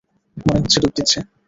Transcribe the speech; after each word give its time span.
মনে 0.37 0.59
হচ্ছে 0.59 0.77
ডুব 0.81 0.91
দিচ্ছে। 0.97 1.19